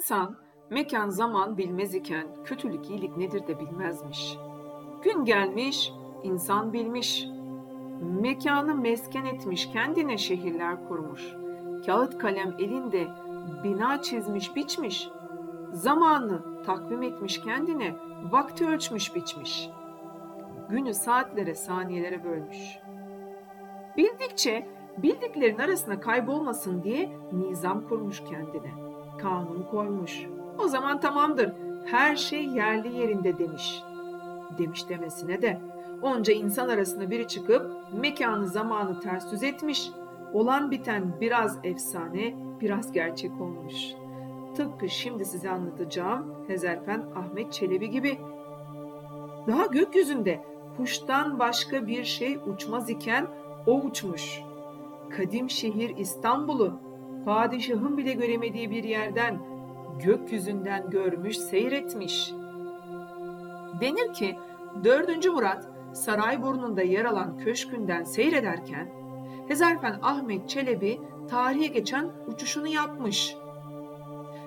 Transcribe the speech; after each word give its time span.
İnsan 0.00 0.36
mekan 0.70 1.08
zaman 1.08 1.58
bilmez 1.58 1.94
iken 1.94 2.26
kötülük 2.44 2.90
iyilik 2.90 3.16
nedir 3.16 3.46
de 3.46 3.60
bilmezmiş. 3.60 4.36
Gün 5.02 5.24
gelmiş, 5.24 5.92
insan 6.22 6.72
bilmiş. 6.72 7.26
Mekanı 8.20 8.74
mesken 8.74 9.24
etmiş, 9.24 9.72
kendine 9.72 10.18
şehirler 10.18 10.88
kurmuş. 10.88 11.34
Kağıt 11.86 12.18
kalem 12.18 12.54
elinde 12.58 13.08
bina 13.64 14.02
çizmiş, 14.02 14.56
biçmiş. 14.56 15.08
Zamanı 15.72 16.62
takvim 16.62 17.02
etmiş 17.02 17.40
kendine, 17.40 17.94
vakti 18.30 18.66
ölçmüş, 18.66 19.14
biçmiş. 19.14 19.70
Günü 20.70 20.94
saatlere, 20.94 21.54
saniyelere 21.54 22.24
bölmüş. 22.24 22.78
Bildikçe 23.96 24.68
bildiklerin 24.98 25.58
arasına 25.58 26.00
kaybolmasın 26.00 26.82
diye 26.82 27.12
nizam 27.32 27.88
kurmuş 27.88 28.24
kendine. 28.24 28.89
Kanun 29.22 29.66
koymuş. 29.70 30.26
O 30.58 30.68
zaman 30.68 31.00
tamamdır. 31.00 31.52
Her 31.84 32.16
şey 32.16 32.44
yerli 32.44 32.96
yerinde 32.96 33.38
demiş. 33.38 33.82
Demiş 34.58 34.88
demesine 34.88 35.42
de 35.42 35.60
onca 36.02 36.32
insan 36.32 36.68
arasına 36.68 37.10
biri 37.10 37.28
çıkıp 37.28 37.70
mekanı 37.92 38.48
zamanı 38.48 39.00
ters 39.00 39.32
düz 39.32 39.42
etmiş. 39.42 39.90
Olan 40.32 40.70
biten 40.70 41.16
biraz 41.20 41.58
efsane, 41.64 42.34
biraz 42.60 42.92
gerçek 42.92 43.40
olmuş. 43.40 43.74
Tıpkı 44.56 44.88
şimdi 44.88 45.24
size 45.24 45.50
anlatacağım 45.50 46.34
Hezerfen 46.46 47.04
Ahmet 47.16 47.52
Çelebi 47.52 47.90
gibi. 47.90 48.18
Daha 49.46 49.66
gökyüzünde 49.66 50.44
kuştan 50.76 51.38
başka 51.38 51.86
bir 51.86 52.04
şey 52.04 52.38
uçmaz 52.46 52.90
iken 52.90 53.26
o 53.66 53.80
uçmuş. 53.80 54.40
Kadim 55.16 55.50
şehir 55.50 55.96
İstanbul'u 55.96 56.89
padişahın 57.24 57.98
bile 57.98 58.12
göremediği 58.12 58.70
bir 58.70 58.84
yerden 58.84 59.38
gökyüzünden 60.04 60.90
görmüş, 60.90 61.38
seyretmiş. 61.38 62.32
Denir 63.80 64.12
ki 64.12 64.36
4. 64.84 65.26
Murat 65.26 65.68
Sarayburnu'nda 65.92 66.82
yer 66.82 67.04
alan 67.04 67.38
köşkünden 67.38 68.04
seyrederken 68.04 68.88
Hezarfen 69.48 69.98
Ahmet 70.02 70.48
Çelebi 70.48 71.00
tarihe 71.28 71.66
geçen 71.66 72.10
uçuşunu 72.26 72.68
yapmış. 72.68 73.36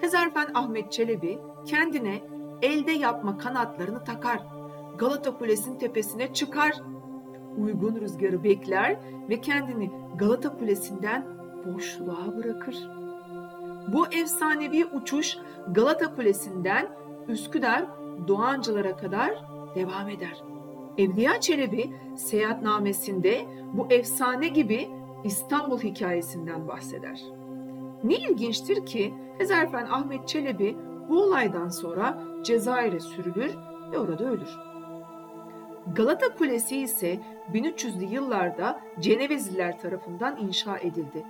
Hezarfen 0.00 0.46
Ahmet 0.54 0.92
Çelebi 0.92 1.38
kendine 1.66 2.20
elde 2.62 2.92
yapma 2.92 3.38
kanatlarını 3.38 4.04
takar. 4.04 4.42
Galata 4.98 5.38
Kulesi'nin 5.38 5.78
tepesine 5.78 6.32
çıkar. 6.32 6.72
Uygun 7.58 7.96
rüzgarı 7.96 8.44
bekler 8.44 8.96
ve 9.28 9.40
kendini 9.40 9.90
Galata 10.16 10.58
Kulesi'nden 10.58 11.26
boşluğa 11.66 12.36
bırakır. 12.36 12.76
Bu 13.88 14.06
efsanevi 14.06 14.84
uçuş 14.84 15.38
Galata 15.68 16.14
Kulesi'nden 16.14 16.88
Üsküdar 17.28 17.84
Doğancılara 18.28 18.96
kadar 18.96 19.44
devam 19.74 20.08
eder. 20.08 20.42
Evliya 20.98 21.40
Çelebi 21.40 21.92
seyahatnamesinde 22.16 23.46
bu 23.72 23.86
efsane 23.90 24.48
gibi 24.48 24.88
İstanbul 25.24 25.78
hikayesinden 25.78 26.68
bahseder. 26.68 27.20
Ne 28.04 28.14
ilginçtir 28.14 28.86
ki 28.86 29.14
Hezarfen 29.38 29.86
Ahmet 29.86 30.28
Çelebi 30.28 30.76
bu 31.08 31.22
olaydan 31.22 31.68
sonra 31.68 32.22
Cezayir'e 32.44 33.00
sürülür 33.00 33.56
ve 33.92 33.98
orada 33.98 34.24
ölür. 34.24 34.56
Galata 35.94 36.34
Kulesi 36.34 36.76
ise 36.76 37.18
1300'lü 37.52 38.04
yıllarda 38.04 38.80
Cenevezliler 39.00 39.80
tarafından 39.80 40.36
inşa 40.36 40.78
edildi. 40.78 41.24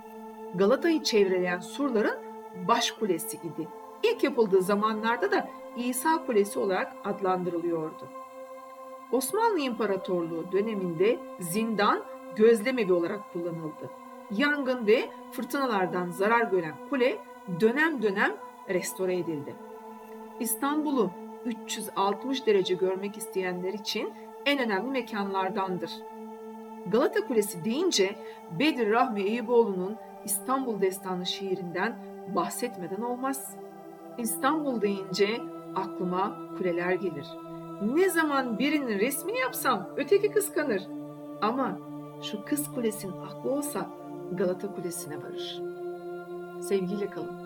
Galata'yı 0.57 1.03
çevreleyen 1.03 1.59
surların 1.59 2.19
baş 2.69 2.91
kulesi 2.91 3.37
idi. 3.37 3.69
İlk 4.03 4.23
yapıldığı 4.23 4.63
zamanlarda 4.63 5.31
da 5.31 5.49
İsa 5.77 6.27
Kulesi 6.27 6.59
olarak 6.59 6.93
adlandırılıyordu. 7.05 8.09
Osmanlı 9.13 9.61
İmparatorluğu 9.61 10.53
döneminde 10.53 11.19
zindan 11.41 12.03
gözlemevi 12.37 12.93
olarak 12.93 13.33
kullanıldı. 13.33 13.91
Yangın 14.31 14.87
ve 14.87 15.11
fırtınalardan 15.33 16.11
zarar 16.11 16.43
gören 16.43 16.75
kule 16.91 17.19
dönem 17.61 18.03
dönem 18.03 18.37
restore 18.69 19.17
edildi. 19.17 19.55
İstanbul'u 20.41 21.11
360 21.45 22.47
derece 22.47 22.75
görmek 22.75 23.17
isteyenler 23.17 23.73
için 23.73 24.13
en 24.47 24.59
önemli 24.59 24.91
mekanlardandır. 24.91 25.91
Galata 26.91 27.27
Kulesi 27.27 27.65
deyince 27.65 28.17
Bedir 28.59 28.91
Rahmi 28.91 29.23
Eyüboğlu'nun 29.23 29.97
İstanbul 30.25 30.81
Destanı 30.81 31.27
şiirinden 31.27 31.97
bahsetmeden 32.35 33.01
olmaz. 33.03 33.57
İstanbul 34.19 34.81
deyince 34.81 35.29
aklıma 35.75 36.39
kuleler 36.59 36.93
gelir. 36.93 37.27
Ne 37.95 38.11
zaman 38.11 38.59
birinin 38.59 38.99
resmini 38.99 39.39
yapsam 39.39 39.89
öteki 39.97 40.31
kıskanır. 40.31 40.83
Ama 41.43 41.79
şu 42.23 42.45
kız 42.45 42.75
kulesinin 42.75 43.17
aklı 43.23 43.51
olsa 43.51 43.91
Galata 44.33 44.75
Kulesi'ne 44.75 45.17
varır. 45.23 45.63
Sevgiyle 46.61 47.07
kalın. 47.07 47.46